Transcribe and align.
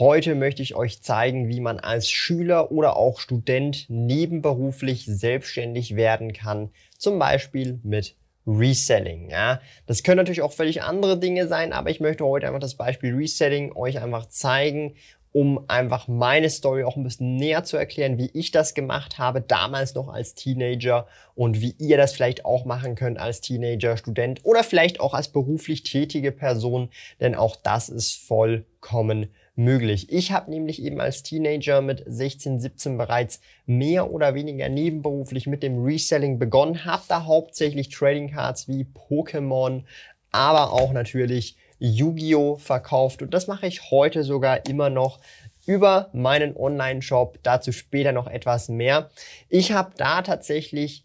Heute 0.00 0.34
möchte 0.34 0.62
ich 0.62 0.74
euch 0.74 1.02
zeigen, 1.02 1.50
wie 1.50 1.60
man 1.60 1.78
als 1.78 2.08
Schüler 2.08 2.72
oder 2.72 2.96
auch 2.96 3.20
Student 3.20 3.84
nebenberuflich 3.90 5.04
selbstständig 5.04 5.94
werden 5.94 6.32
kann. 6.32 6.70
Zum 6.96 7.18
Beispiel 7.18 7.80
mit 7.82 8.16
Reselling. 8.46 9.28
Ja, 9.28 9.60
das 9.84 10.02
können 10.02 10.16
natürlich 10.16 10.40
auch 10.40 10.54
völlig 10.54 10.80
andere 10.80 11.18
Dinge 11.18 11.48
sein, 11.48 11.74
aber 11.74 11.90
ich 11.90 12.00
möchte 12.00 12.24
heute 12.24 12.46
einfach 12.46 12.60
das 12.60 12.76
Beispiel 12.76 13.14
Reselling 13.14 13.76
euch 13.76 14.00
einfach 14.00 14.24
zeigen, 14.24 14.94
um 15.32 15.68
einfach 15.68 16.08
meine 16.08 16.48
Story 16.48 16.82
auch 16.84 16.96
ein 16.96 17.04
bisschen 17.04 17.36
näher 17.36 17.64
zu 17.64 17.76
erklären, 17.76 18.16
wie 18.16 18.30
ich 18.32 18.52
das 18.52 18.72
gemacht 18.72 19.18
habe, 19.18 19.42
damals 19.42 19.94
noch 19.94 20.08
als 20.08 20.34
Teenager 20.34 21.08
und 21.34 21.60
wie 21.60 21.74
ihr 21.78 21.98
das 21.98 22.14
vielleicht 22.14 22.46
auch 22.46 22.64
machen 22.64 22.94
könnt 22.94 23.18
als 23.18 23.42
Teenager, 23.42 23.98
Student 23.98 24.40
oder 24.44 24.64
vielleicht 24.64 24.98
auch 24.98 25.12
als 25.12 25.28
beruflich 25.28 25.82
tätige 25.82 26.32
Person, 26.32 26.88
denn 27.20 27.34
auch 27.34 27.54
das 27.54 27.90
ist 27.90 28.16
vollkommen 28.16 29.28
möglich. 29.60 30.10
Ich 30.10 30.32
habe 30.32 30.50
nämlich 30.50 30.82
eben 30.82 31.00
als 31.00 31.22
Teenager 31.22 31.80
mit 31.82 32.02
16, 32.06 32.58
17 32.58 32.98
bereits 32.98 33.40
mehr 33.66 34.10
oder 34.10 34.34
weniger 34.34 34.68
nebenberuflich 34.68 35.46
mit 35.46 35.62
dem 35.62 35.84
Reselling 35.84 36.38
begonnen, 36.38 36.84
habe 36.84 37.02
da 37.08 37.24
hauptsächlich 37.24 37.88
Trading 37.90 38.30
Cards 38.30 38.68
wie 38.68 38.84
Pokémon, 38.84 39.84
aber 40.32 40.72
auch 40.72 40.92
natürlich 40.92 41.56
Yu-Gi-Oh 41.78 42.56
verkauft 42.56 43.22
und 43.22 43.32
das 43.32 43.46
mache 43.46 43.66
ich 43.66 43.90
heute 43.90 44.24
sogar 44.24 44.66
immer 44.66 44.90
noch 44.90 45.20
über 45.66 46.08
meinen 46.12 46.56
Online-Shop. 46.56 47.38
Dazu 47.42 47.72
später 47.72 48.12
noch 48.12 48.26
etwas 48.26 48.68
mehr. 48.68 49.10
Ich 49.48 49.72
habe 49.72 49.92
da 49.96 50.22
tatsächlich 50.22 51.04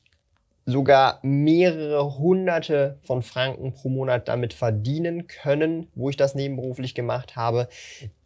sogar 0.65 1.19
mehrere 1.21 2.17
hunderte 2.17 2.97
von 3.03 3.21
Franken 3.21 3.73
pro 3.73 3.89
Monat 3.89 4.27
damit 4.27 4.53
verdienen 4.53 5.27
können, 5.27 5.87
wo 5.93 6.09
ich 6.09 6.17
das 6.17 6.33
nebenberuflich 6.33 6.95
gemacht 6.95 7.35
habe. 7.35 7.67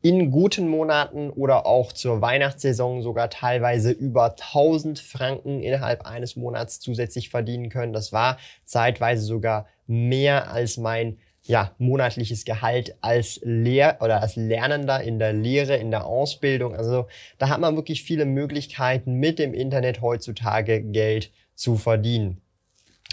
In 0.01 0.31
guten 0.31 0.69
Monaten 0.69 1.29
oder 1.31 1.65
auch 1.65 1.91
zur 1.91 2.21
Weihnachtssaison 2.21 3.01
sogar 3.01 3.29
teilweise 3.29 3.91
über 3.91 4.35
1000 4.37 4.99
Franken 4.99 5.61
innerhalb 5.61 6.05
eines 6.05 6.37
Monats 6.37 6.79
zusätzlich 6.79 7.29
verdienen 7.29 7.69
können. 7.69 7.91
Das 7.91 8.13
war 8.13 8.37
zeitweise 8.63 9.23
sogar 9.23 9.67
mehr 9.85 10.49
als 10.49 10.77
mein 10.77 11.17
ja, 11.43 11.73
monatliches 11.77 12.45
Gehalt 12.45 12.95
als 13.01 13.39
Lehr- 13.43 13.97
oder 14.01 14.21
als 14.21 14.35
Lernender 14.35 15.01
in 15.01 15.19
der 15.19 15.33
Lehre, 15.33 15.75
in 15.77 15.91
der 15.91 16.05
Ausbildung. 16.05 16.75
Also 16.75 17.07
da 17.37 17.49
hat 17.49 17.59
man 17.59 17.75
wirklich 17.75 18.03
viele 18.03 18.25
Möglichkeiten 18.25 19.15
mit 19.15 19.39
dem 19.39 19.53
Internet 19.53 20.01
heutzutage 20.01 20.81
Geld 20.81 21.31
zu 21.59 21.75
verdienen. 21.75 22.41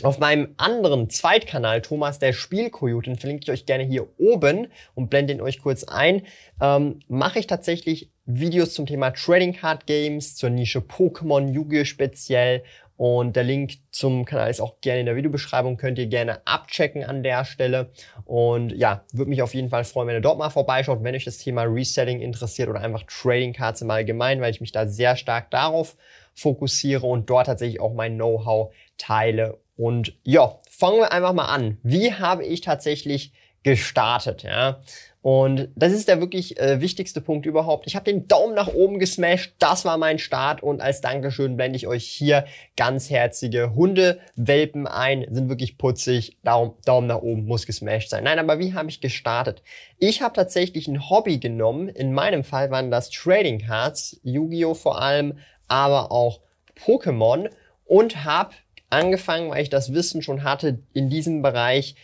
Auf 0.03 0.19
meinem 0.19 0.55
anderen 0.59 1.09
Zweitkanal, 1.09 1.81
Thomas 1.81 2.19
der 2.19 2.35
Spielkoyote, 2.35 3.11
den 3.11 3.19
verlinke 3.19 3.45
ich 3.45 3.51
euch 3.51 3.67
gerne 3.67 3.85
hier 3.85 4.07
oben 4.19 4.69
und 4.95 5.09
blende 5.09 5.33
ihn 5.33 5.41
euch 5.41 5.61
kurz 5.61 5.85
ein, 5.85 6.23
ähm, 6.61 7.01
mache 7.09 7.39
ich 7.39 7.47
tatsächlich 7.47 8.11
Videos 8.27 8.75
zum 8.75 8.85
Thema 8.85 9.13
Trading 9.13 9.55
Card 9.55 9.87
Games, 9.87 10.37
zur 10.37 10.51
Nische 10.51 10.81
Pokémon, 10.81 11.51
Yu-Gi-Oh! 11.51 11.85
speziell 11.85 12.63
und 12.99 13.37
der 13.37 13.45
Link 13.45 13.75
zum 13.91 14.25
Kanal 14.25 14.51
ist 14.51 14.61
auch 14.61 14.81
gerne 14.81 15.01
in 15.01 15.07
der 15.07 15.17
Videobeschreibung, 15.17 15.77
könnt 15.77 15.99
ihr 15.99 16.07
gerne 16.07 16.47
abchecken 16.47 17.05
an 17.05 17.23
der 17.23 17.45
Stelle. 17.45 17.91
Und 18.25 18.71
ja, 18.71 19.05
würde 19.13 19.29
mich 19.29 19.43
auf 19.43 19.55
jeden 19.55 19.69
Fall 19.69 19.85
freuen, 19.85 20.09
wenn 20.09 20.17
ihr 20.17 20.23
dort 20.23 20.39
mal 20.39 20.49
vorbeischaut, 20.49 21.05
wenn 21.05 21.15
euch 21.15 21.25
das 21.25 21.39
Thema 21.39 21.63
Reselling 21.63 22.21
interessiert 22.21 22.69
oder 22.69 22.81
einfach 22.81 23.03
Trading 23.03 23.53
Cards 23.53 23.83
im 23.83 23.91
Allgemeinen, 23.91 24.41
weil 24.41 24.51
ich 24.51 24.63
mich 24.63 24.73
da 24.73 24.87
sehr 24.87 25.17
stark 25.17 25.51
darauf 25.51 25.97
fokussiere 26.37 27.07
und 27.07 27.29
dort 27.29 27.47
tatsächlich 27.47 27.81
auch 27.81 27.95
mein 27.95 28.15
Know-how 28.15 28.73
teile. 28.99 29.59
Und 29.77 30.15
ja, 30.23 30.59
fangen 30.71 30.99
wir 30.99 31.13
einfach 31.13 31.33
mal 31.33 31.47
an. 31.47 31.79
Wie 31.83 32.13
habe 32.13 32.45
ich 32.45 32.61
tatsächlich 32.61 33.33
gestartet? 33.63 34.45
Ja? 34.45 34.81
Und 35.29 35.71
das 35.75 35.93
ist 35.93 36.07
der 36.07 36.21
wirklich 36.21 36.61
äh, 36.61 36.81
wichtigste 36.81 37.21
Punkt 37.21 37.47
überhaupt. 37.47 37.89
Ich 37.89 37.97
habe 37.97 38.05
den 38.05 38.29
Daumen 38.29 38.55
nach 38.55 38.69
oben 38.69 39.01
gesmashed, 39.01 39.55
das 39.59 39.85
war 39.85 39.99
mein 39.99 40.21
Start 40.21 40.63
und 40.63 40.81
als 40.81 41.01
Dankeschön 41.01 41.57
blende 41.57 41.77
ich 41.77 41.89
euch 41.89 42.05
hier 42.05 42.45
ganz 42.77 43.11
herzige 43.11 43.75
Hundewelpen 43.75 44.87
ein, 44.87 45.27
sind 45.29 45.49
wirklich 45.49 45.79
putzig, 45.79 46.37
Daumen, 46.45 46.75
Daumen 46.85 47.09
nach 47.09 47.23
oben 47.23 47.45
muss 47.45 47.67
gesmashed 47.67 48.11
sein. 48.11 48.23
Nein, 48.23 48.39
aber 48.39 48.61
wie 48.61 48.75
habe 48.75 48.89
ich 48.89 49.01
gestartet? 49.01 49.65
Ich 49.99 50.23
habe 50.23 50.37
tatsächlich 50.37 50.87
ein 50.87 51.11
Hobby 51.11 51.39
genommen, 51.39 51.89
in 51.89 52.13
meinem 52.13 52.45
Fall 52.45 52.71
waren 52.71 52.93
das 52.93 53.11
Trading 53.11 53.59
Cards, 53.59 54.21
Yu-Gi-Oh 54.23 54.75
vor 54.75 55.03
allem, 55.03 55.39
aber 55.69 56.13
auch 56.13 56.41
Pokémon 56.79 57.51
und 57.85 58.25
habe 58.25 58.55
angefangen, 58.91 59.51
weil 59.51 59.63
ich 59.63 59.71
das 59.71 59.93
Wissen 59.93 60.23
schon 60.23 60.45
hatte, 60.45 60.79
in 60.93 61.11
diesem 61.11 61.43
Bereich, 61.43 61.97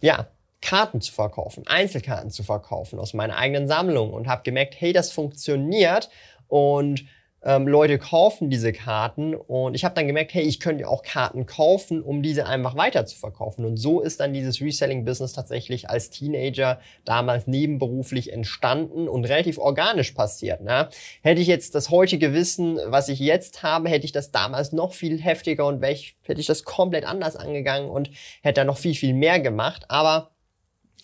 ja, 0.00 0.28
Karten 0.60 1.00
zu 1.00 1.12
verkaufen, 1.12 1.66
Einzelkarten 1.66 2.30
zu 2.30 2.42
verkaufen 2.42 2.98
aus 2.98 3.14
meiner 3.14 3.36
eigenen 3.36 3.68
Sammlung 3.68 4.12
und 4.12 4.26
habe 4.26 4.42
gemerkt, 4.42 4.74
hey, 4.78 4.92
das 4.92 5.12
funktioniert 5.12 6.10
und 6.48 7.04
ähm, 7.42 7.68
Leute 7.68 7.98
kaufen 7.98 8.50
diese 8.50 8.72
Karten 8.72 9.34
und 9.34 9.74
ich 9.74 9.84
habe 9.84 9.94
dann 9.94 10.06
gemerkt, 10.06 10.34
hey, 10.34 10.42
ich 10.42 10.58
könnte 10.58 10.88
auch 10.88 11.02
Karten 11.02 11.46
kaufen, 11.46 12.02
um 12.02 12.22
diese 12.22 12.46
einfach 12.46 12.76
weiter 12.76 13.06
zu 13.06 13.16
verkaufen. 13.16 13.64
Und 13.64 13.76
so 13.76 14.00
ist 14.00 14.20
dann 14.20 14.32
dieses 14.32 14.60
Reselling-Business 14.60 15.32
tatsächlich 15.34 15.88
als 15.88 16.10
Teenager 16.10 16.80
damals 17.04 17.46
nebenberuflich 17.46 18.32
entstanden 18.32 19.08
und 19.08 19.24
relativ 19.24 19.58
organisch 19.58 20.12
passiert. 20.12 20.62
Ne? 20.62 20.88
Hätte 21.22 21.40
ich 21.40 21.46
jetzt 21.46 21.74
das 21.74 21.90
heutige 21.90 22.34
Wissen, 22.34 22.78
was 22.86 23.08
ich 23.08 23.20
jetzt 23.20 23.62
habe, 23.62 23.88
hätte 23.88 24.04
ich 24.04 24.12
das 24.12 24.32
damals 24.32 24.72
noch 24.72 24.92
viel 24.92 25.20
heftiger 25.20 25.66
und 25.66 25.82
hätte 25.82 26.40
ich 26.40 26.46
das 26.46 26.64
komplett 26.64 27.04
anders 27.04 27.36
angegangen 27.36 27.88
und 27.88 28.10
hätte 28.42 28.60
da 28.60 28.64
noch 28.64 28.78
viel, 28.78 28.94
viel 28.94 29.14
mehr 29.14 29.38
gemacht. 29.38 29.84
Aber 29.88 30.30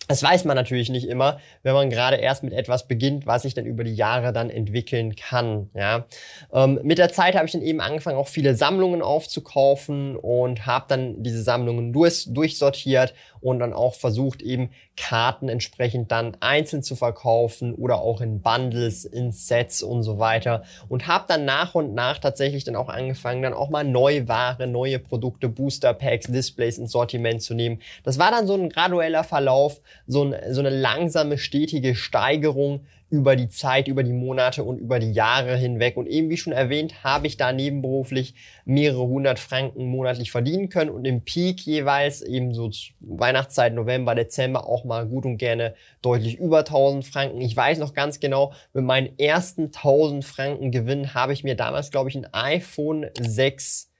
das 0.07 0.21
weiß 0.21 0.45
man 0.45 0.55
natürlich 0.55 0.89
nicht 0.89 1.07
immer, 1.07 1.39
wenn 1.63 1.73
man 1.73 1.89
gerade 1.89 2.17
erst 2.17 2.43
mit 2.43 2.53
etwas 2.53 2.87
beginnt, 2.87 3.25
was 3.25 3.41
sich 3.41 3.55
dann 3.55 3.65
über 3.65 3.83
die 3.83 3.95
Jahre 3.95 4.33
dann 4.33 4.49
entwickeln 4.49 5.15
kann. 5.15 5.69
Ja. 5.73 6.05
Ähm, 6.53 6.79
mit 6.83 6.99
der 6.99 7.09
Zeit 7.09 7.35
habe 7.35 7.45
ich 7.47 7.53
dann 7.53 7.61
eben 7.61 7.81
angefangen, 7.81 8.17
auch 8.17 8.27
viele 8.27 8.55
Sammlungen 8.55 9.01
aufzukaufen 9.01 10.15
und 10.15 10.65
habe 10.65 10.85
dann 10.87 11.23
diese 11.23 11.41
Sammlungen 11.41 11.91
durch, 11.91 12.25
durchsortiert 12.27 13.13
und 13.45 13.59
dann 13.59 13.73
auch 13.73 13.93
versucht, 13.93 14.41
eben 14.41 14.71
Karten 14.97 15.49
entsprechend 15.49 16.11
dann 16.11 16.35
einzeln 16.39 16.81
zu 16.81 16.95
verkaufen 16.95 17.75
oder 17.75 17.99
auch 17.99 18.19
in 18.19 18.41
Bundles, 18.41 19.05
in 19.05 19.31
Sets 19.31 19.83
und 19.83 20.01
so 20.01 20.17
weiter. 20.17 20.63
Und 20.89 21.05
habe 21.05 21.25
dann 21.27 21.45
nach 21.45 21.75
und 21.75 21.93
nach 21.93 22.17
tatsächlich 22.17 22.63
dann 22.63 22.75
auch 22.75 22.89
angefangen, 22.89 23.43
dann 23.43 23.53
auch 23.53 23.69
mal 23.69 23.83
neue 23.83 24.27
Ware, 24.27 24.65
neue 24.65 24.97
Produkte, 24.97 25.47
Booster 25.47 25.93
Packs, 25.93 26.25
Displays 26.25 26.79
ins 26.79 26.91
Sortiment 26.91 27.43
zu 27.43 27.53
nehmen. 27.53 27.81
Das 28.03 28.17
war 28.17 28.31
dann 28.31 28.47
so 28.47 28.55
ein 28.55 28.69
gradueller 28.69 29.23
Verlauf 29.23 29.79
so, 30.07 30.23
ein, 30.23 30.35
so 30.49 30.61
eine 30.61 30.71
langsame, 30.71 31.37
stetige 31.37 31.93
Steigerung 31.93 32.81
über 33.09 33.35
die 33.35 33.49
Zeit, 33.49 33.87
über 33.87 34.03
die 34.03 34.13
Monate 34.13 34.63
und 34.63 34.79
über 34.79 34.99
die 34.99 35.11
Jahre 35.11 35.55
hinweg. 35.55 35.95
Und 35.95 36.07
eben 36.07 36.29
wie 36.29 36.37
schon 36.37 36.53
erwähnt, 36.53 37.03
habe 37.03 37.27
ich 37.27 37.37
da 37.37 37.53
nebenberuflich 37.53 38.33
mehrere 38.65 39.03
hundert 39.03 39.39
Franken 39.39 39.85
monatlich 39.85 40.31
verdienen 40.31 40.69
können 40.69 40.89
und 40.89 41.05
im 41.05 41.21
Peak 41.21 41.61
jeweils 41.61 42.21
eben 42.21 42.53
so 42.53 42.69
Weihnachtszeit, 42.99 43.73
November, 43.73 44.15
Dezember 44.15 44.67
auch 44.67 44.85
mal 44.85 45.05
gut 45.05 45.25
und 45.25 45.37
gerne 45.37 45.75
deutlich 46.01 46.37
über 46.37 46.59
1000 46.59 47.05
Franken. 47.05 47.41
Ich 47.41 47.55
weiß 47.55 47.77
noch 47.77 47.93
ganz 47.93 48.19
genau, 48.19 48.53
mit 48.73 48.83
meinen 48.83 49.17
ersten 49.19 49.65
1000 49.65 50.25
Franken 50.25 50.71
Gewinn 50.71 51.13
habe 51.13 51.33
ich 51.33 51.43
mir 51.43 51.55
damals, 51.55 51.91
glaube 51.91 52.09
ich, 52.09 52.15
ein 52.15 52.27
iPhone 52.33 53.07
6 53.19 53.91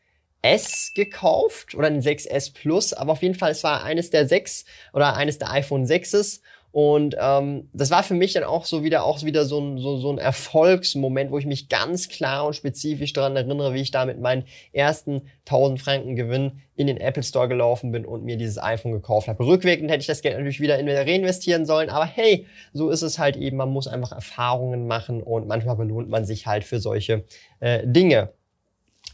S 0.42 0.92
gekauft 0.94 1.74
oder 1.74 1.88
ein 1.88 2.02
6S 2.02 2.54
Plus, 2.54 2.94
aber 2.94 3.13
auf 3.13 3.24
jeden 3.24 3.34
Fall, 3.34 3.52
es 3.52 3.63
war 3.63 3.84
eines 3.84 4.12
der 4.12 4.28
6 4.28 4.66
oder 4.94 5.16
eines 5.16 5.40
der 5.40 5.52
iPhone 5.52 5.86
6s. 5.86 6.42
Und 6.75 7.16
ähm, 7.18 7.69
das 7.72 7.89
war 7.89 8.04
für 8.04 8.16
mich 8.16 8.33
dann 8.33 8.44
auch 8.44 8.66
so 8.66 8.83
wieder 8.83 9.06
auch 9.06 9.24
wieder 9.24 9.45
so 9.45 9.62
ein, 9.62 9.77
so, 9.77 9.95
so 9.95 10.12
ein 10.12 10.18
Erfolgsmoment, 10.18 11.31
wo 11.31 11.38
ich 11.38 11.45
mich 11.45 11.69
ganz 11.69 12.10
klar 12.10 12.45
und 12.45 12.54
spezifisch 12.54 13.13
daran 13.13 13.38
erinnere, 13.38 13.74
wie 13.74 13.80
ich 13.80 13.92
da 13.92 14.06
mit 14.06 14.19
meinen 14.19 14.44
ersten 14.74 15.22
1000 15.45 15.80
Franken 15.80 16.18
Gewinn 16.18 16.60
in 16.75 16.88
den 16.88 16.98
Apple 16.98 17.24
Store 17.24 17.48
gelaufen 17.48 17.94
bin 17.94 18.06
und 18.06 18.25
mir 18.25 18.36
dieses 18.36 18.62
iPhone 18.62 18.92
gekauft 18.92 19.30
habe. 19.30 19.42
Rückwirkend 19.45 19.89
hätte 19.89 20.01
ich 20.01 20.07
das 20.07 20.22
Geld 20.22 20.33
natürlich 20.36 20.60
wieder 20.60 20.77
in 20.77 20.89
reinvestieren 20.89 21.66
sollen, 21.66 21.89
aber 21.89 22.04
hey, 22.04 22.45
so 22.74 22.89
ist 22.89 23.04
es 23.04 23.19
halt 23.19 23.38
eben. 23.38 23.56
Man 23.56 23.69
muss 23.69 23.88
einfach 23.88 24.12
Erfahrungen 24.12 24.86
machen 24.86 25.24
und 25.24 25.48
manchmal 25.48 25.78
belohnt 25.78 26.10
man 26.10 26.25
sich 26.25 26.45
halt 26.45 26.66
für 26.66 26.81
solche 26.81 27.24
äh, 27.62 27.88
Dinge. 27.88 28.33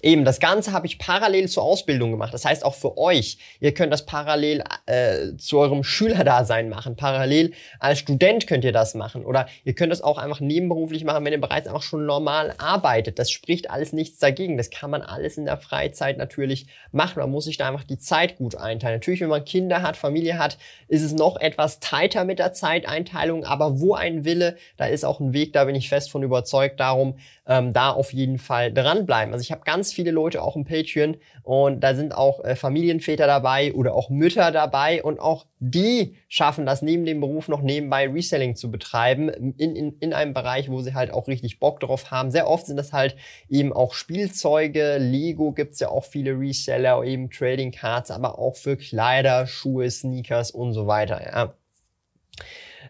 Eben, 0.02 0.26
das 0.26 0.40
Ganze 0.40 0.72
habe 0.72 0.88
ich 0.88 0.98
parallel 0.98 1.48
zur 1.48 1.64
Ausbildung 1.64 2.12
gemacht. 2.12 2.34
Das 2.34 2.44
heißt 2.44 2.66
auch 2.66 2.74
für 2.74 2.98
euch. 2.98 3.38
Ihr 3.60 3.74
könnt 3.74 3.94
das 3.94 4.06
parallel 4.06 4.64
äh, 4.88 5.36
zu 5.38 5.60
eurem 5.60 5.84
Schülerdasein 5.84 6.70
machen. 6.70 6.96
Parallel 6.96 7.54
als 7.80 8.00
Student 8.00 8.48
könnt 8.48 8.64
ihr 8.64 8.72
das 8.72 8.96
machen. 8.96 9.24
Oder 9.24 9.48
ihr 9.64 9.74
könnt 9.74 9.92
das 9.92 10.02
auch 10.02 10.18
einfach 10.18 10.40
nebenberuflich 10.40 11.04
machen, 11.04 11.24
wenn 11.24 11.34
ihr 11.34 11.42
bereits 11.42 11.68
auch 11.68 11.84
schon 11.84 12.08
normal 12.08 12.56
arbeitet. 12.58 13.20
Das 13.20 13.30
spricht 13.30 13.70
alles 13.70 13.94
nichts 13.94 14.18
dagegen. 14.18 14.58
Das 14.58 14.72
kann 14.72 14.90
man 14.90 15.04
alles 15.04 15.38
in 15.38 15.46
der 15.46 15.58
Freizeit 15.58 16.18
natürlich 16.18 16.66
machen. 16.92 17.20
Man 17.20 17.30
muss 17.30 17.46
sich 17.46 17.58
da 17.58 17.68
einfach 17.68 17.84
die 17.84 18.00
Zeit 18.00 18.38
gut 18.38 18.56
einteilen. 18.56 18.96
Natürlich, 18.96 19.22
wenn 19.22 19.30
man 19.30 19.46
Kinder 19.46 19.84
hat, 19.84 19.98
Familie 19.98 20.40
hat, 20.40 20.58
ist 20.88 21.04
es 21.04 21.14
noch 21.14 21.40
etwas 21.40 21.80
tighter 21.80 22.26
mit 22.26 22.40
der 22.40 22.54
Zeiteinteilung. 22.54 23.46
Aber 23.46 23.80
wo 23.80 23.94
ein 23.94 24.26
Wille, 24.26 24.58
da 24.78 24.86
ist 24.86 25.06
auch 25.06 25.20
ein 25.20 25.34
Weg. 25.34 25.54
Da 25.54 25.66
bin 25.66 25.76
ich 25.76 25.90
fest 25.90 26.10
von 26.10 26.24
überzeugt. 26.24 26.80
Darum 26.80 27.20
ähm, 27.48 27.74
da 27.74 27.92
auf 27.92 28.14
jeden 28.14 28.40
Fall 28.40 28.74
dranbleiben. 28.74 29.34
Also 29.34 29.44
ich 29.44 29.52
habe 29.52 29.62
ganz 29.66 29.91
viele 29.94 30.12
Leute 30.12 30.42
auch 30.42 30.56
im 30.56 30.66
Patreon 30.66 31.18
und 31.44 31.82
da 31.82 31.96
sind 31.96 32.16
auch 32.16 32.44
äh, 32.44 32.56
Familienväter 32.56 33.28
dabei 33.28 33.74
oder 33.74 33.96
auch 33.96 34.10
Mütter 34.10 34.52
dabei 34.52 35.04
und 35.04 35.20
auch 35.20 35.46
die 35.60 36.16
schaffen 36.28 36.66
das 36.66 36.82
neben 36.82 37.06
dem 37.06 37.20
Beruf 37.20 37.48
noch 37.48 37.62
nebenbei 37.62 38.08
Reselling 38.08 38.56
zu 38.56 38.72
betreiben 38.72 39.30
in, 39.30 39.76
in, 39.76 39.98
in 40.00 40.14
einem 40.14 40.34
Bereich, 40.34 40.70
wo 40.70 40.82
sie 40.82 40.94
halt 40.94 41.14
auch 41.14 41.28
richtig 41.28 41.60
Bock 41.60 41.80
drauf 41.80 42.12
haben. 42.12 42.32
Sehr 42.32 42.48
oft 42.48 42.66
sind 42.66 42.78
das 42.78 42.94
halt 42.94 43.16
eben 43.50 43.74
auch 43.74 43.94
Spielzeuge, 43.94 44.98
Lego 44.98 45.52
gibt's 45.52 45.80
ja 45.80 45.90
auch 45.90 46.06
viele 46.06 46.32
Reseller, 46.32 47.04
eben 47.04 47.30
Trading 47.30 47.72
Cards, 47.72 48.12
aber 48.12 48.40
auch 48.40 48.56
für 48.56 48.78
Kleider, 48.78 49.48
Schuhe, 49.48 49.90
Sneakers 49.90 50.52
und 50.52 50.74
so 50.74 50.88
weiter. 50.88 51.22
Ja. 51.24 51.54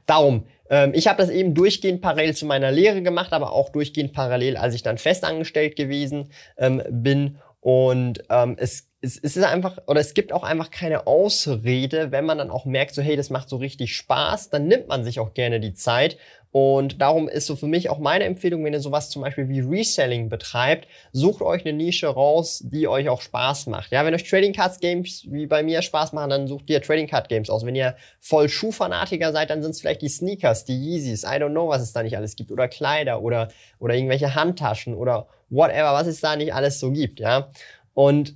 Darum, 0.06 0.46
ähm, 0.70 0.92
ich 0.94 1.08
habe 1.08 1.18
das 1.18 1.30
eben 1.30 1.54
durchgehend 1.54 2.02
parallel 2.02 2.36
zu 2.36 2.46
meiner 2.46 2.72
Lehre 2.72 3.02
gemacht, 3.02 3.34
aber 3.34 3.54
auch 3.54 3.70
durchgehend 3.70 4.14
parallel, 4.14 4.58
als 4.58 4.76
ich 4.76 4.84
dann 4.84 4.98
festangestellt 4.98 5.76
gewesen 5.76 6.30
ähm, 6.58 6.82
bin. 6.90 7.38
Und 7.60 8.24
ähm, 8.30 8.56
es, 8.58 8.91
es, 9.02 9.18
es 9.18 9.36
ist 9.36 9.44
einfach, 9.44 9.78
oder 9.88 10.00
es 10.00 10.14
gibt 10.14 10.32
auch 10.32 10.44
einfach 10.44 10.70
keine 10.70 11.08
Ausrede, 11.08 12.12
wenn 12.12 12.26
man 12.26 12.38
dann 12.38 12.52
auch 12.52 12.66
merkt, 12.66 12.94
so 12.94 13.02
hey, 13.02 13.16
das 13.16 13.30
macht 13.30 13.50
so 13.50 13.58
richtig 13.58 13.96
Spaß, 13.96 14.50
dann 14.50 14.68
nimmt 14.68 14.88
man 14.88 15.04
sich 15.04 15.20
auch 15.20 15.34
gerne 15.34 15.60
die 15.60 15.74
Zeit 15.74 16.18
und 16.52 17.02
darum 17.02 17.30
ist 17.30 17.48
so 17.48 17.56
für 17.56 17.68
mich 17.68 17.90
auch 17.90 18.00
meine 18.00 18.26
Empfehlung, 18.26 18.66
wenn 18.66 18.74
ihr 18.74 18.82
sowas 18.82 19.10
zum 19.10 19.22
Beispiel 19.22 19.48
wie 19.48 19.62
Reselling 19.62 20.28
betreibt, 20.28 20.88
sucht 21.14 21.42
euch 21.42 21.66
eine 21.66 21.74
Nische 21.74 22.08
raus, 22.08 22.62
die 22.66 22.90
euch 22.90 23.08
auch 23.08 23.22
Spaß 23.22 23.68
macht. 23.68 23.92
Ja, 23.92 24.06
wenn 24.06 24.14
euch 24.14 24.30
Trading 24.30 24.52
Cards 24.52 24.82
Games 24.82 25.26
wie 25.30 25.48
bei 25.48 25.64
mir 25.64 25.82
Spaß 25.82 26.12
machen, 26.12 26.30
dann 26.30 26.48
sucht 26.48 26.70
ihr 26.70 26.82
Trading 26.82 27.08
Card 27.08 27.30
Games 27.30 27.50
aus. 27.50 27.66
Wenn 27.66 27.76
ihr 27.76 27.96
voll 28.20 28.50
Schuhfanatiker 28.50 29.32
seid, 29.32 29.50
dann 29.50 29.62
sind 29.64 29.72
es 29.72 29.80
vielleicht 29.80 30.02
die 30.02 30.10
Sneakers, 30.10 30.66
die 30.66 30.76
Yeezys, 30.76 31.24
I 31.24 31.38
don't 31.38 31.52
know, 31.52 31.70
was 31.70 31.82
es 31.82 31.94
da 31.94 32.04
nicht 32.04 32.18
alles 32.18 32.36
gibt, 32.36 32.52
oder 32.52 32.68
Kleider 32.68 33.22
oder, 33.22 33.48
oder 33.80 33.96
irgendwelche 33.96 34.36
Handtaschen 34.36 34.94
oder 34.94 35.28
whatever, 35.50 35.94
was 35.94 36.08
es 36.08 36.20
da 36.20 36.36
nicht 36.36 36.54
alles 36.54 36.82
so 36.82 36.92
gibt, 36.92 37.22
ja. 37.22 37.50
Und 37.94 38.36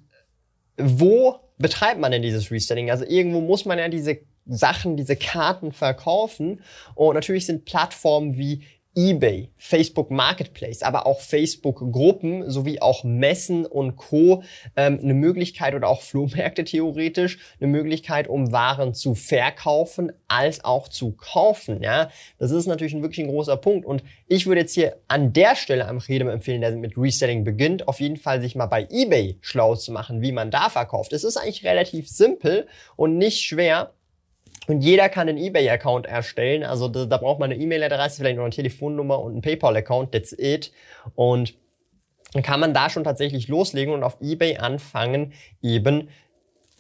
wo 0.78 1.40
betreibt 1.58 2.00
man 2.00 2.12
denn 2.12 2.22
dieses 2.22 2.52
Reselling? 2.52 2.92
Also 2.92 3.06
irgendwo 3.06 3.42
muss 3.42 3.66
man 3.66 3.80
ja 3.80 3.88
diese 3.88 4.20
Sachen, 4.46 4.98
diese 4.98 5.16
Karten 5.16 5.72
verkaufen. 5.72 6.62
Und 6.94 7.16
natürlich 7.16 7.46
sind 7.46 7.66
Plattformen 7.66 8.38
wie 8.38 8.64
eBay, 8.96 9.50
Facebook 9.58 10.10
Marketplace, 10.10 10.82
aber 10.82 11.06
auch 11.06 11.20
Facebook 11.20 11.92
Gruppen 11.92 12.50
sowie 12.50 12.80
auch 12.80 13.04
Messen 13.04 13.66
und 13.66 13.98
Co. 13.98 14.44
Ähm, 14.76 15.00
eine 15.02 15.14
Möglichkeit 15.14 15.76
oder 15.76 15.90
auch 15.90 16.02
Flohmärkte 16.02 16.64
theoretisch 16.64 17.40
eine 17.60 17.68
Möglichkeit, 17.68 18.28
um 18.28 18.52
Waren 18.52 18.94
zu 18.94 19.14
verkaufen 19.14 20.12
als 20.28 20.64
auch 20.64 20.88
zu 20.88 21.12
kaufen. 21.12 21.82
Ja, 21.82 22.10
das 22.40 22.52
ist 22.52 22.68
natürlich 22.68 22.94
ein 22.94 23.02
wirklich 23.02 23.26
ein 23.26 23.32
großer 23.32 23.58
Punkt. 23.58 23.86
Und 23.86 24.04
ich 24.28 24.48
würde 24.48 24.62
jetzt 24.62 24.74
hier 24.74 24.98
an 25.08 25.34
der 25.34 25.56
Stelle 25.56 25.88
einfach 25.88 26.08
jedem 26.08 26.30
empfehlen, 26.30 26.62
der 26.62 26.72
mit 26.72 26.98
Reselling 26.98 27.44
beginnt, 27.44 27.88
auf 27.88 28.00
jeden 28.00 28.18
Fall 28.18 28.42
sich 28.42 28.56
mal 28.56 28.66
bei 28.68 28.88
eBay 28.90 29.38
schlau 29.42 29.76
zu 29.76 29.92
machen, 29.92 30.22
wie 30.22 30.32
man 30.32 30.52
da 30.52 30.70
verkauft. 30.70 31.14
Es 31.14 31.24
ist 31.24 31.38
eigentlich 31.38 31.66
relativ 31.66 32.10
simpel 32.10 32.68
und 32.96 33.18
nicht 33.18 33.42
schwer. 33.42 33.92
Und 34.68 34.82
jeder 34.82 35.10
kann 35.10 35.30
einen 35.30 35.38
eBay-Account 35.38 36.06
erstellen. 36.06 36.64
Also 36.64 36.88
da, 36.88 37.06
da 37.06 37.18
braucht 37.18 37.40
man 37.40 37.52
eine 37.52 37.62
E-Mail-Adresse, 37.62 38.18
vielleicht 38.18 38.38
noch 38.38 38.44
eine 38.44 38.54
Telefonnummer 38.54 39.20
und 39.20 39.34
einen 39.34 39.42
PayPal-Account. 39.42 40.12
That's 40.12 40.34
it. 40.38 40.72
Und 41.16 41.56
dann 42.34 42.44
kann 42.44 42.60
man 42.60 42.74
da 42.74 42.90
schon 42.90 43.04
tatsächlich 43.04 43.48
loslegen 43.48 43.94
und 43.94 44.04
auf 44.04 44.18
eBay 44.22 44.58
anfangen, 44.58 45.34
eben 45.62 46.10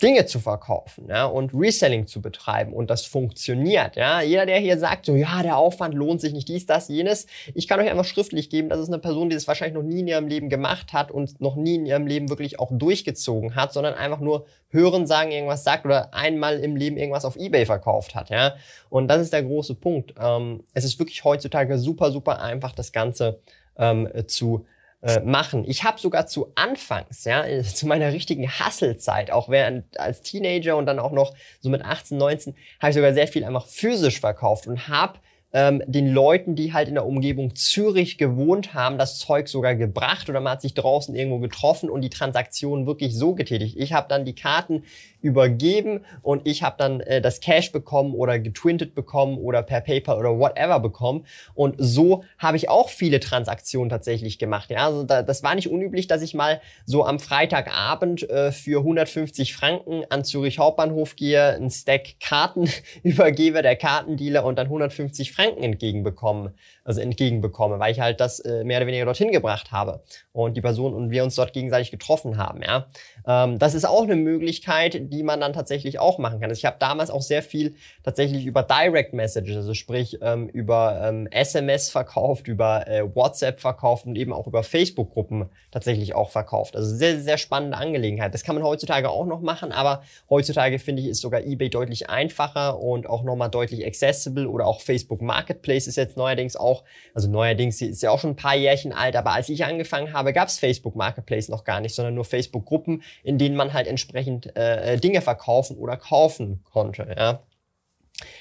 Dinge 0.02 0.26
zu 0.26 0.40
verkaufen 0.40 1.08
ja, 1.08 1.26
und 1.26 1.52
Reselling 1.54 2.06
zu 2.06 2.22
betreiben 2.22 2.74
und 2.74 2.90
das 2.90 3.06
funktioniert. 3.06 3.96
Ja. 3.96 4.22
Jeder, 4.22 4.46
der 4.46 4.60
hier 4.60 4.78
sagt, 4.78 5.06
so 5.06 5.16
ja, 5.16 5.42
der 5.42 5.58
Aufwand 5.58 5.94
lohnt 5.94 6.20
sich 6.20 6.34
nicht, 6.34 6.50
dies, 6.50 6.66
das, 6.66 6.90
jenes, 6.90 7.28
ich 7.54 7.68
kann 7.68 7.80
euch 7.80 7.90
einfach 7.90 8.06
schriftlich 8.06 8.50
geben, 8.50 8.68
das 8.68 8.80
ist 8.80 8.90
eine 8.90 9.00
Person, 9.00 9.30
die 9.30 9.36
das 9.36 9.48
wahrscheinlich 9.48 9.76
noch 9.76 9.84
nie 9.84 10.02
in 10.02 10.08
ihrem 10.08 10.28
Leben 10.28 10.50
gemacht 10.50 10.92
hat 10.92 11.12
und 11.12 11.40
noch 11.40 11.56
nie 11.56 11.76
in 11.76 11.86
ihrem 11.86 12.08
Leben 12.08 12.30
wirklich 12.30 12.60
auch 12.60 12.72
durchgezogen 12.74 13.56
hat, 13.56 13.72
sondern 13.72 13.94
einfach 13.94 14.20
nur 14.20 14.46
hören, 14.70 15.08
sagen, 15.08 15.32
irgendwas 15.32 15.64
sagt 15.64 15.86
oder 15.86 16.14
einmal 16.14 16.60
im 16.60 16.76
Leben 16.76 16.98
irgendwas 16.98 17.24
auf 17.24 17.38
Ebay 17.38 17.66
verkauft 17.66 18.16
hat. 18.16 18.30
Ja. 18.30 18.56
Und 18.90 19.08
das 19.08 19.22
ist 19.22 19.32
der 19.32 19.44
große 19.44 19.76
Punkt. 19.76 20.14
Ähm, 20.20 20.64
es 20.74 20.84
ist 20.84 21.00
wirklich 21.00 21.24
heutzutage 21.24 21.78
super, 21.78 22.12
super 22.12 22.42
einfach, 22.42 22.74
das 22.74 22.92
Ganze 22.92 23.40
ähm, 23.78 24.10
zu 24.28 24.66
äh, 25.06 25.20
machen. 25.22 25.64
Ich 25.68 25.84
habe 25.84 26.00
sogar 26.00 26.26
zu 26.26 26.52
Anfangs, 26.56 27.26
ja, 27.26 27.46
zu 27.64 27.86
meiner 27.86 28.12
richtigen 28.12 28.50
Hasselzeit, 28.50 29.30
auch 29.30 29.50
während 29.50 30.00
als 30.00 30.22
Teenager 30.22 30.78
und 30.78 30.88
dann 30.88 30.98
auch 30.98 31.12
noch 31.12 31.36
so 31.60 31.70
mit 31.70 31.84
18, 31.84 32.18
19, 32.18 32.56
habe 32.80 32.90
ich 32.90 32.96
sogar 32.96 33.14
sehr 33.14 33.28
viel 33.28 33.44
einfach 33.44 33.68
physisch 33.68 34.20
verkauft 34.20 34.66
und 34.66 34.88
habe 34.88 35.20
ähm, 35.56 35.82
den 35.88 36.12
Leuten, 36.12 36.56
die 36.56 36.74
halt 36.74 36.90
in 36.90 36.96
der 36.96 37.06
Umgebung 37.06 37.56
Zürich 37.56 38.18
gewohnt 38.18 38.74
haben, 38.74 38.98
das 38.98 39.18
Zeug 39.18 39.48
sogar 39.48 39.74
gebracht 39.74 40.30
oder 40.30 40.42
man 40.42 40.52
hat 40.52 40.62
sich 40.62 40.74
draußen 40.74 41.16
irgendwo 41.16 41.40
getroffen 41.40 41.90
und 41.90 42.02
die 42.02 42.10
Transaktion 42.10 42.86
wirklich 42.86 43.16
so 43.16 43.36
getätigt. 43.36 43.78
Ich 43.78 43.94
habe 43.94 44.08
dann 44.10 44.26
die 44.26 44.36
Karten 44.36 44.84
übergeben 45.22 46.02
und 46.22 46.46
ich 46.46 46.62
habe 46.62 46.76
dann 46.78 47.00
äh, 47.00 47.22
das 47.22 47.40
Cash 47.40 47.72
bekommen 47.72 48.14
oder 48.14 48.38
getwintet 48.38 48.96
bekommen 48.96 49.38
oder 49.38 49.64
per 49.64 49.80
PayPal 49.80 50.20
oder 50.20 50.38
whatever 50.38 50.82
bekommen. 50.82 51.26
Und 51.54 51.76
so 51.78 52.26
habe 52.38 52.58
ich 52.58 52.68
auch 52.68 52.90
viele 52.90 53.22
Transaktionen 53.22 53.90
tatsächlich 53.90 54.38
gemacht. 54.38 54.70
Ja, 54.72 54.88
also 54.88 55.04
da, 55.04 55.24
das 55.24 55.42
war 55.42 55.56
nicht 55.56 55.70
unüblich, 55.70 56.08
dass 56.08 56.22
ich 56.22 56.34
mal 56.34 56.60
so 56.86 57.06
am 57.06 57.18
Freitagabend 57.18 58.30
äh, 58.30 58.52
für 58.52 58.80
150 58.80 59.56
Franken 59.56 60.04
an 60.10 60.26
Zürich 60.26 60.60
Hauptbahnhof 60.60 61.16
gehe, 61.16 61.56
ein 61.56 61.72
Stack 61.72 62.20
Karten 62.20 62.70
übergebe, 63.04 63.62
der 63.62 63.78
Kartendealer 63.78 64.44
und 64.44 64.58
dann 64.58 64.68
150 64.68 65.32
Franken 65.32 65.45
entgegenbekomme, 65.50 66.54
also 66.84 67.02
entgegenbekomme, 67.02 67.80
weil 67.80 67.92
ich 67.92 68.00
halt 68.00 68.20
das 68.20 68.40
äh, 68.40 68.64
mehr 68.64 68.78
oder 68.78 68.88
weniger 68.88 69.06
dorthin 69.06 69.32
gebracht 69.32 69.72
habe 69.72 70.02
und 70.34 70.56
die 70.58 70.62
Person 70.62 70.94
und 70.94 71.12
wir 71.12 71.24
uns 71.24 71.36
dort 71.36 71.54
gegenseitig 71.54 71.92
getroffen 71.92 72.38
haben. 72.38 72.62
Ja, 72.62 72.88
ähm, 73.28 73.60
das 73.60 73.74
ist 73.74 73.86
auch 73.86 74.04
eine 74.04 74.16
Möglichkeit, 74.16 75.12
die 75.14 75.24
man 75.24 75.40
dann 75.40 75.54
tatsächlich 75.54 76.00
auch 76.00 76.18
machen 76.18 76.40
kann. 76.40 76.50
Also 76.50 76.60
ich 76.60 76.66
habe 76.66 76.78
damals 76.80 77.10
auch 77.10 77.22
sehr 77.22 77.42
viel 77.42 77.76
tatsächlich 78.04 78.46
über 78.46 78.64
Direct 78.64 79.14
Messages, 79.14 79.56
also 79.56 79.74
sprich 79.74 80.20
ähm, 80.22 80.48
über 80.50 81.02
ähm, 81.04 81.28
SMS 81.28 81.90
verkauft, 81.90 82.48
über 82.48 82.88
äh, 82.88 83.16
WhatsApp 83.16 83.60
verkauft 83.60 84.06
und 84.06 84.16
eben 84.16 84.34
auch 84.34 84.48
über 84.48 84.64
Facebook-Gruppen 84.64 85.50
tatsächlich 85.72 86.16
auch 86.16 86.30
verkauft. 86.30 86.76
Also 86.76 86.96
sehr, 86.96 87.20
sehr 87.20 87.38
spannende 87.38 87.78
Angelegenheit. 87.78 88.34
Das 88.34 88.44
kann 88.44 88.56
man 88.56 88.64
heutzutage 88.64 89.10
auch 89.10 89.26
noch 89.26 89.42
machen, 89.42 89.72
aber 89.72 90.04
heutzutage 90.30 90.80
finde 90.80 91.02
ich, 91.02 91.10
ist 91.10 91.22
sogar 91.22 91.42
eBay 91.42 91.70
deutlich 91.70 92.10
einfacher 92.10 92.80
und 92.80 93.08
auch 93.08 93.24
nochmal 93.24 93.50
deutlich 93.50 93.86
accessible 93.86 94.48
oder 94.48 94.66
auch 94.66 94.82
Facebook 94.82 95.22
Marketplace 95.26 95.88
ist 95.88 95.98
jetzt 95.98 96.18
neuerdings 96.18 96.56
auch, 96.56 96.84
also 97.14 97.30
neuerdings 97.30 97.82
ist 97.82 98.02
ja 98.02 98.12
auch 98.12 98.20
schon 98.20 98.32
ein 98.32 98.36
paar 98.36 98.56
Jährchen 98.56 98.94
alt, 98.94 99.16
aber 99.16 99.32
als 99.32 99.50
ich 99.50 99.66
angefangen 99.66 100.14
habe, 100.14 100.34
gab 100.34 100.48
es 100.48 100.60
Facebook 100.60 100.96
Marketplace 100.96 101.50
noch 101.50 101.64
gar 101.64 101.82
nicht, 101.82 101.96
sondern 101.96 102.16
nur 102.16 102.26
Facebook-Gruppen, 102.26 103.04
in 103.24 103.38
denen 103.38 103.56
man 103.56 103.74
halt 103.74 103.88
entsprechend 103.88 104.56
äh, 104.56 104.98
Dinge 104.98 105.22
verkaufen 105.22 105.78
oder 105.78 105.98
kaufen 105.98 106.64
konnte. 106.64 107.14
Ja. 107.18 107.44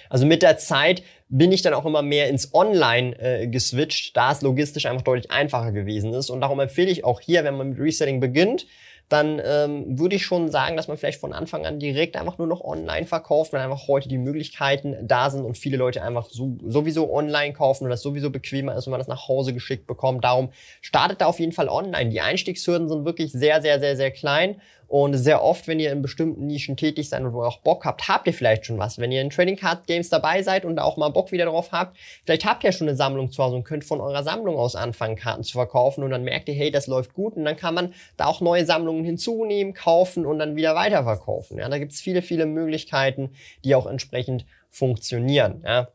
Also 0.08 0.26
mit 0.26 0.42
der 0.42 0.58
Zeit 0.58 1.02
bin 1.28 1.50
ich 1.50 1.62
dann 1.62 1.74
auch 1.74 1.84
immer 1.84 2.02
mehr 2.02 2.28
ins 2.28 2.54
Online 2.54 3.18
äh, 3.18 3.46
geswitcht, 3.48 4.16
da 4.16 4.32
es 4.32 4.42
logistisch 4.42 4.86
einfach 4.86 5.02
deutlich 5.02 5.30
einfacher 5.30 5.72
gewesen 5.72 6.12
ist. 6.14 6.30
Und 6.30 6.40
darum 6.40 6.60
empfehle 6.60 6.90
ich 6.90 7.04
auch 7.04 7.20
hier, 7.20 7.44
wenn 7.44 7.56
man 7.56 7.70
mit 7.70 7.80
Reselling 7.80 8.20
beginnt, 8.20 8.66
dann 9.08 9.40
ähm, 9.44 9.98
würde 9.98 10.16
ich 10.16 10.24
schon 10.24 10.50
sagen, 10.50 10.76
dass 10.76 10.88
man 10.88 10.96
vielleicht 10.96 11.20
von 11.20 11.32
Anfang 11.32 11.66
an 11.66 11.78
direkt 11.78 12.16
einfach 12.16 12.38
nur 12.38 12.46
noch 12.46 12.62
online 12.62 13.06
verkauft, 13.06 13.52
weil 13.52 13.60
einfach 13.60 13.86
heute 13.86 14.08
die 14.08 14.18
Möglichkeiten 14.18 14.96
da 15.02 15.30
sind 15.30 15.44
und 15.44 15.58
viele 15.58 15.76
Leute 15.76 16.02
einfach 16.02 16.28
so, 16.30 16.56
sowieso 16.66 17.12
online 17.12 17.52
kaufen 17.52 17.84
und 17.84 17.90
das 17.90 18.02
sowieso 18.02 18.30
bequemer 18.30 18.74
ist, 18.74 18.86
wenn 18.86 18.92
man 18.92 19.00
das 19.00 19.08
nach 19.08 19.28
Hause 19.28 19.52
geschickt 19.52 19.86
bekommt. 19.86 20.24
Darum 20.24 20.50
startet 20.80 21.20
da 21.20 21.26
auf 21.26 21.38
jeden 21.38 21.52
Fall 21.52 21.68
online. 21.68 22.10
Die 22.10 22.20
Einstiegshürden 22.20 22.88
sind 22.88 23.04
wirklich 23.04 23.32
sehr, 23.32 23.60
sehr, 23.60 23.78
sehr, 23.78 23.96
sehr 23.96 24.10
klein 24.10 24.60
und 24.94 25.14
sehr 25.14 25.42
oft, 25.42 25.66
wenn 25.66 25.80
ihr 25.80 25.90
in 25.90 26.02
bestimmten 26.02 26.46
Nischen 26.46 26.76
tätig 26.76 27.08
seid 27.08 27.22
und 27.22 27.32
wo 27.32 27.42
ihr 27.42 27.48
auch 27.48 27.58
Bock 27.58 27.84
habt, 27.84 28.06
habt 28.06 28.28
ihr 28.28 28.32
vielleicht 28.32 28.64
schon 28.64 28.78
was. 28.78 28.96
Wenn 28.98 29.10
ihr 29.10 29.22
in 29.22 29.30
Trading 29.30 29.56
Card 29.56 29.88
Games 29.88 30.08
dabei 30.08 30.44
seid 30.44 30.64
und 30.64 30.76
da 30.76 30.84
auch 30.84 30.96
mal 30.96 31.08
Bock 31.08 31.32
wieder 31.32 31.46
drauf 31.46 31.72
habt, 31.72 31.96
vielleicht 32.24 32.44
habt 32.44 32.62
ihr 32.62 32.70
schon 32.70 32.86
eine 32.86 32.96
Sammlung 32.96 33.32
zu 33.32 33.42
Hause 33.42 33.56
und 33.56 33.64
könnt 33.64 33.84
von 33.84 34.00
eurer 34.00 34.22
Sammlung 34.22 34.56
aus 34.56 34.76
anfangen, 34.76 35.16
Karten 35.16 35.42
zu 35.42 35.54
verkaufen 35.54 36.04
und 36.04 36.12
dann 36.12 36.22
merkt 36.22 36.48
ihr, 36.48 36.54
hey, 36.54 36.70
das 36.70 36.86
läuft 36.86 37.12
gut 37.12 37.34
und 37.34 37.44
dann 37.44 37.56
kann 37.56 37.74
man 37.74 37.92
da 38.16 38.26
auch 38.26 38.40
neue 38.40 38.64
Sammlungen 38.64 39.04
hinzunehmen, 39.04 39.74
kaufen 39.74 40.24
und 40.24 40.38
dann 40.38 40.54
wieder 40.54 40.76
weiterverkaufen. 40.76 41.58
Ja, 41.58 41.68
da 41.68 41.78
gibt's 41.78 42.00
viele, 42.00 42.22
viele 42.22 42.46
Möglichkeiten, 42.46 43.30
die 43.64 43.74
auch 43.74 43.86
entsprechend 43.86 44.46
funktionieren. 44.70 45.64
Ja. 45.66 45.88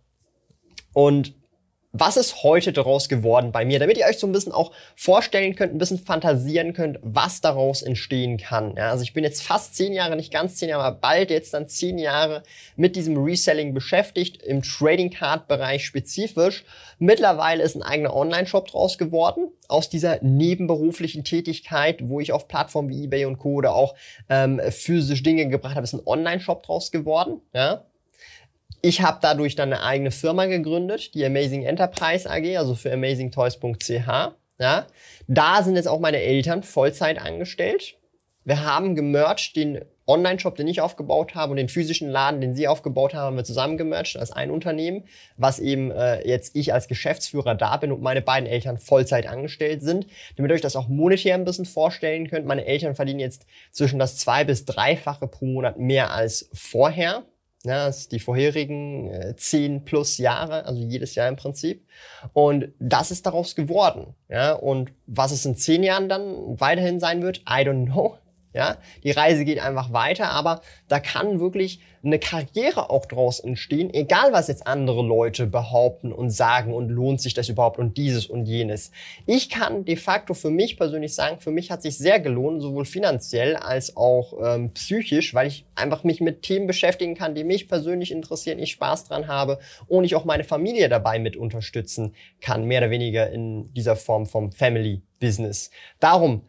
Und 0.92 1.39
was 1.92 2.18
ist 2.18 2.44
heute 2.44 2.72
daraus 2.72 3.10
geworden 3.10 3.52
bei 3.52 3.66
mir, 3.66 3.80
damit 3.80 3.98
ihr 3.98 4.06
euch 4.06 4.20
so 4.20 4.28
ein 4.28 4.32
bisschen 4.32 4.52
auch 4.52 4.72
vorstellen 4.96 5.56
könnt, 5.56 5.74
ein 5.74 5.80
bisschen 5.80 5.98
fantasieren 5.98 6.74
könnt, 6.74 7.00
was 7.02 7.42
daraus 7.42 7.82
entstehen 7.82 8.38
kann. 8.38 8.76
Ja, 8.78 8.92
also 8.92 9.04
ich 9.04 9.14
bin 9.14 9.24
jetzt 9.24 9.42
fast 9.42 9.76
zehn 9.76 9.94
Jahre, 9.94 10.16
nicht 10.16 10.32
ganz 10.32 10.58
zehn 10.58 10.70
Jahre, 10.70 10.84
aber 10.84 10.98
bald 10.98 11.32
jetzt 11.32 11.54
dann 11.54 11.68
zehn 11.68 11.98
Jahre 11.98 12.44
mit 12.76 12.96
diesem 12.96 13.18
Reselling 13.18 13.74
beschäftigt, 13.74 14.42
im 14.44 14.62
Trading 14.62 15.10
Card 15.10 15.48
Bereich 15.48 15.84
spezifisch. 15.84 16.64
Mittlerweile 17.00 17.64
ist 17.64 17.76
ein 17.76 17.84
eigener 17.84 18.16
Online-Shop 18.16 18.68
draus 18.68 19.00
geworden, 19.00 19.50
aus 19.68 19.90
dieser 19.90 20.22
nebenberuflichen 20.22 21.24
Tätigkeit, 21.24 22.08
wo 22.08 22.20
ich 22.20 22.32
auf 22.32 22.48
Plattformen 22.48 22.90
wie 22.90 23.06
eBay 23.06 23.26
und 23.26 23.40
Co. 23.40 23.54
oder 23.54 23.74
auch 23.74 23.96
ähm, 24.30 24.62
physisch 24.70 25.24
Dinge 25.24 25.48
gebracht 25.48 25.76
habe, 25.76 25.84
ist 25.84 25.94
ein 25.94 26.06
Online-Shop 26.06 26.64
draus 26.64 26.92
geworden. 26.92 27.42
Ja, 27.54 27.86
ich 28.82 29.02
habe 29.02 29.20
dadurch 29.22 29.56
dann 29.56 29.74
eine 29.74 29.84
eigene 29.84 30.12
Firma 30.12 30.46
gegründet, 30.46 31.14
die 31.14 31.26
Amazing 31.26 31.64
Enterprise 31.64 32.30
AG, 32.30 32.58
also 32.58 32.76
für 32.76 32.92
amazingtoys.ch. 32.92 34.08
Ja, 34.62 34.88
da 35.28 35.64
sind 35.64 35.76
jetzt 35.76 35.88
auch 35.88 36.00
meine 36.00 36.22
Eltern 36.22 36.64
Vollzeit 36.64 37.22
angestellt. 37.22 37.96
Wir 38.44 38.66
haben 38.66 38.96
gemerged 38.96 39.56
den 39.56 39.86
Online-Shop, 40.10 40.56
den 40.56 40.68
ich 40.68 40.82
aufgebaut 40.82 41.36
habe 41.36 41.52
und 41.52 41.58
den 41.58 41.70
physischen 41.70 42.10
Laden, 42.10 42.42
den 42.42 42.56
sie 42.56 42.68
aufgebaut 42.68 43.14
haben, 43.14 43.28
haben 43.28 43.38
wir 43.38 43.44
zusammen 43.44 43.78
gemerged 43.78 44.18
als 44.18 44.32
ein 44.32 44.50
Unternehmen, 44.50 45.04
was 45.38 45.60
eben 45.60 45.92
äh, 45.92 46.28
jetzt 46.28 46.56
ich 46.56 46.74
als 46.74 46.88
Geschäftsführer 46.88 47.54
da 47.54 47.78
bin 47.78 47.92
und 47.92 48.02
meine 48.02 48.24
beiden 48.24 48.50
Eltern 48.50 48.80
Vollzeit 48.80 49.28
angestellt 49.28 49.84
sind. 49.84 50.08
Damit 50.36 50.52
ihr 50.52 50.56
euch 50.56 50.62
das 50.62 50.76
auch 50.76 50.88
monetär 50.88 51.36
ein 51.36 51.46
bisschen 51.46 51.66
vorstellen 51.66 52.28
könnt, 52.28 52.48
meine 52.48 52.66
Eltern 52.66 52.96
verdienen 52.96 53.20
jetzt 53.20 53.46
zwischen 53.72 54.00
das 54.00 54.18
zwei- 54.18 54.44
bis 54.44 54.66
dreifache 54.66 55.28
pro 55.28 55.46
Monat 55.46 55.78
mehr 55.78 56.12
als 56.12 56.50
vorher. 56.54 57.24
Ja, 57.66 57.88
das 57.88 58.00
ist 58.00 58.12
die 58.14 58.22
vorherigen 58.22 59.10
äh, 59.12 59.36
zehn 59.36 59.84
plus 59.84 60.18
Jahre, 60.18 60.66
also 60.66 60.82
jedes 60.82 61.16
Jahr 61.16 61.28
im 61.28 61.36
Prinzip. 61.36 61.86
Und 62.32 62.70
das 62.80 63.12
ist 63.12 63.26
daraus 63.26 63.54
geworden. 63.54 64.16
Ja, 64.30 64.54
und 64.54 64.94
was 65.08 65.32
es 65.32 65.46
in 65.46 65.58
zehn 65.58 65.84
Jahren 65.84 66.08
dann 66.08 66.60
weiterhin 66.60 67.02
sein 67.02 67.22
wird, 67.22 67.40
I 67.40 67.66
don't 67.66 67.86
know. 67.86 68.18
Ja, 68.52 68.78
die 69.04 69.12
Reise 69.12 69.46
geht 69.46 69.60
einfach 69.60 69.94
weiter, 69.94 70.30
aber 70.32 70.62
da 70.88 71.00
kann 71.00 71.40
wirklich 71.40 71.82
eine 72.04 72.18
Karriere 72.18 72.90
auch 72.90 73.06
draus 73.06 73.40
entstehen, 73.40 73.94
egal 73.94 74.32
was 74.32 74.48
jetzt 74.48 74.66
andere 74.66 75.04
Leute 75.04 75.46
behaupten 75.46 76.12
und 76.12 76.32
sagen 76.32 76.74
und 76.74 76.90
lohnt 76.90 77.22
sich 77.22 77.34
das 77.34 77.50
überhaupt 77.50 77.78
und 77.78 77.98
dieses 77.98 78.26
und 78.26 78.46
jenes. 78.46 78.92
Ich 79.28 79.50
kann 79.50 79.86
de 79.86 79.98
facto 79.98 80.34
für 80.34 80.50
mich 80.50 80.78
persönlich 80.78 81.14
sagen, 81.14 81.40
für 81.40 81.52
mich 81.52 81.70
hat 81.70 81.82
sich 81.82 81.98
sehr 81.98 82.20
gelohnt, 82.20 82.62
sowohl 82.62 82.86
finanziell 82.86 83.56
als 83.56 83.96
auch 83.98 84.34
ähm, 84.42 84.74
psychisch, 84.74 85.34
weil 85.34 85.48
ich 85.48 85.66
einfach 85.76 86.04
mich 86.04 86.22
mit 86.22 86.42
Themen 86.42 86.68
beschäftigen 86.68 87.16
kann, 87.16 87.36
die 87.36 87.44
mich 87.44 87.68
persönlich 87.68 88.12
interessieren, 88.12 88.60
ich 88.60 88.72
Spaß 88.72 89.06
dran 89.06 89.28
habe 89.28 89.60
und 89.88 90.06
ich 90.06 90.16
auch 90.16 90.26
meine 90.26 90.44
Familie 90.44 90.90
dabei 90.90 91.20
mit 91.20 91.36
unterstützen 91.36 92.16
kann, 92.42 92.66
mehr 92.66 92.82
oder 92.82 92.90
weniger 92.90 93.30
in 93.30 93.74
dieser 93.74 93.96
Form 93.96 94.26
vom 94.26 94.52
Family 94.52 95.02
Business. 95.20 95.70
Darum 96.00 96.44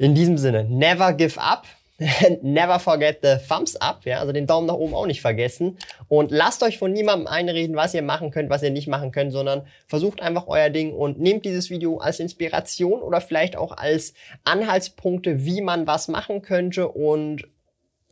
in 0.00 0.14
diesem 0.14 0.38
Sinne, 0.38 0.64
never 0.64 1.12
give 1.12 1.38
up. 1.38 1.66
Never 2.42 2.78
forget 2.78 3.18
the 3.22 3.36
thumbs 3.46 3.76
up, 3.76 4.06
ja, 4.06 4.20
also 4.20 4.32
den 4.32 4.46
Daumen 4.46 4.66
nach 4.66 4.74
oben 4.74 4.94
auch 4.94 5.04
nicht 5.04 5.20
vergessen. 5.20 5.76
Und 6.08 6.30
lasst 6.30 6.62
euch 6.62 6.78
von 6.78 6.94
niemandem 6.94 7.26
einreden, 7.26 7.76
was 7.76 7.92
ihr 7.92 8.00
machen 8.00 8.30
könnt, 8.30 8.48
was 8.48 8.62
ihr 8.62 8.70
nicht 8.70 8.88
machen 8.88 9.12
könnt, 9.12 9.32
sondern 9.32 9.66
versucht 9.86 10.22
einfach 10.22 10.46
euer 10.46 10.70
Ding 10.70 10.94
und 10.94 11.20
nehmt 11.20 11.44
dieses 11.44 11.68
Video 11.68 11.98
als 11.98 12.18
Inspiration 12.18 13.02
oder 13.02 13.20
vielleicht 13.20 13.54
auch 13.54 13.76
als 13.76 14.14
Anhaltspunkte, 14.44 15.44
wie 15.44 15.60
man 15.60 15.86
was 15.86 16.08
machen 16.08 16.40
könnte 16.40 16.88
und 16.88 17.44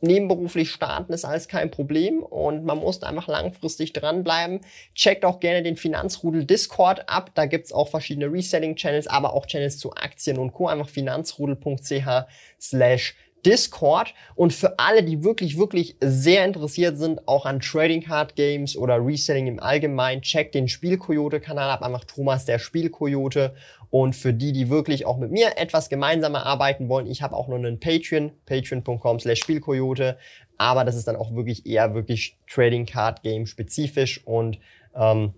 nebenberuflich 0.01 0.71
starten 0.71 1.13
ist 1.13 1.25
alles 1.25 1.47
kein 1.47 1.71
Problem 1.71 2.23
und 2.23 2.65
man 2.65 2.79
muss 2.79 3.03
einfach 3.03 3.27
langfristig 3.27 3.93
dranbleiben. 3.93 4.61
Checkt 4.95 5.25
auch 5.25 5.39
gerne 5.39 5.63
den 5.63 5.75
Finanzrudel 5.75 6.45
Discord 6.45 7.09
ab. 7.09 7.31
Da 7.33 7.45
gibt's 7.45 7.71
auch 7.71 7.89
verschiedene 7.89 8.31
Reselling-Channels, 8.31 9.07
aber 9.07 9.33
auch 9.33 9.45
Channels 9.45 9.77
zu 9.77 9.93
Aktien 9.93 10.37
und 10.37 10.53
Co. 10.53 10.67
Einfach 10.67 10.89
finanzrudel.ch 10.89 12.25
slash 12.59 13.15
Discord. 13.45 14.13
Und 14.35 14.53
für 14.53 14.79
alle, 14.79 15.03
die 15.03 15.23
wirklich, 15.23 15.57
wirklich 15.57 15.95
sehr 16.01 16.45
interessiert 16.45 16.97
sind, 16.97 17.27
auch 17.27 17.45
an 17.45 17.59
Trading 17.59 18.03
Card 18.03 18.35
Games 18.35 18.75
oder 18.75 19.03
Reselling 19.05 19.47
im 19.47 19.59
Allgemeinen, 19.59 20.21
checkt 20.21 20.55
den 20.55 20.67
Spielkoyote-Kanal 20.67 21.69
ab, 21.69 21.81
einfach 21.81 22.05
Thomas 22.05 22.45
der 22.45 22.59
Spielkoyote. 22.59 23.53
Und 23.91 24.15
für 24.15 24.33
die, 24.33 24.51
die 24.51 24.69
wirklich 24.69 25.05
auch 25.05 25.17
mit 25.17 25.31
mir 25.31 25.57
etwas 25.57 25.89
gemeinsamer 25.89 26.45
arbeiten 26.45 26.89
wollen, 26.89 27.07
ich 27.07 27.21
habe 27.21 27.35
auch 27.35 27.47
noch 27.47 27.55
einen 27.55 27.79
Patreon, 27.79 28.31
patreon.com 28.45 29.19
slash 29.19 29.39
Spielkoyote, 29.39 30.17
aber 30.57 30.83
das 30.83 30.95
ist 30.95 31.07
dann 31.07 31.15
auch 31.15 31.33
wirklich 31.33 31.65
eher 31.65 31.95
wirklich 31.95 32.37
Trading 32.47 32.85
Card 32.85 33.23
Game 33.23 33.47
spezifisch. 33.47 34.25
Und 34.25 34.59
ähm, 34.95 35.33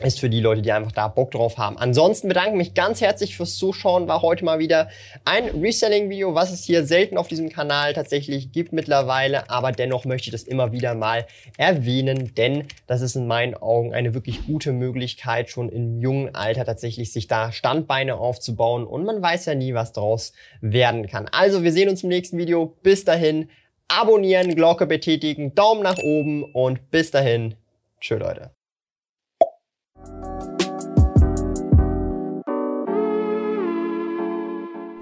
ist 0.00 0.18
für 0.18 0.28
die 0.28 0.40
Leute, 0.40 0.60
die 0.60 0.72
einfach 0.72 0.90
da 0.90 1.06
Bock 1.06 1.30
drauf 1.30 1.56
haben. 1.56 1.78
Ansonsten 1.78 2.26
bedanke 2.26 2.56
mich 2.56 2.74
ganz 2.74 3.00
herzlich 3.00 3.36
fürs 3.36 3.54
Zuschauen. 3.54 4.08
War 4.08 4.22
heute 4.22 4.44
mal 4.44 4.58
wieder 4.58 4.88
ein 5.24 5.44
Reselling-Video, 5.44 6.34
was 6.34 6.50
es 6.50 6.64
hier 6.64 6.84
selten 6.84 7.16
auf 7.16 7.28
diesem 7.28 7.48
Kanal 7.48 7.92
tatsächlich 7.92 8.50
gibt 8.50 8.72
mittlerweile. 8.72 9.48
Aber 9.50 9.70
dennoch 9.70 10.04
möchte 10.04 10.26
ich 10.26 10.32
das 10.32 10.42
immer 10.42 10.72
wieder 10.72 10.96
mal 10.96 11.26
erwähnen, 11.58 12.34
denn 12.34 12.66
das 12.88 13.02
ist 13.02 13.14
in 13.14 13.28
meinen 13.28 13.54
Augen 13.54 13.94
eine 13.94 14.14
wirklich 14.14 14.44
gute 14.46 14.72
Möglichkeit, 14.72 15.48
schon 15.48 15.68
im 15.68 16.00
jungen 16.00 16.34
Alter 16.34 16.64
tatsächlich 16.64 17.12
sich 17.12 17.28
da 17.28 17.52
Standbeine 17.52 18.16
aufzubauen. 18.16 18.88
Und 18.88 19.04
man 19.04 19.22
weiß 19.22 19.46
ja 19.46 19.54
nie, 19.54 19.74
was 19.74 19.92
daraus 19.92 20.32
werden 20.60 21.06
kann. 21.06 21.28
Also, 21.30 21.62
wir 21.62 21.70
sehen 21.70 21.88
uns 21.88 22.02
im 22.02 22.08
nächsten 22.08 22.36
Video. 22.36 22.74
Bis 22.82 23.04
dahin, 23.04 23.48
abonnieren, 23.86 24.56
Glocke 24.56 24.86
betätigen, 24.86 25.54
Daumen 25.54 25.84
nach 25.84 25.98
oben 25.98 26.42
und 26.52 26.90
bis 26.90 27.12
dahin. 27.12 27.54
Tschö, 28.00 28.16
Leute. 28.16 28.50